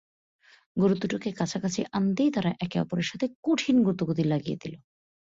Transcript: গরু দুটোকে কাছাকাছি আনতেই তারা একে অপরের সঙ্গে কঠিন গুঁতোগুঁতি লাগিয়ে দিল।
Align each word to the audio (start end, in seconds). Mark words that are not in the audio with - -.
গরু 0.77 0.95
দুটোকে 0.95 1.29
কাছাকাছি 1.31 1.81
আনতেই 1.91 2.29
তারা 2.31 2.51
একে 2.59 2.77
অপরের 2.79 3.07
সঙ্গে 3.07 3.27
কঠিন 3.43 3.75
গুঁতোগুঁতি 3.83 4.23
লাগিয়ে 4.23 4.57
দিল। 4.61 4.73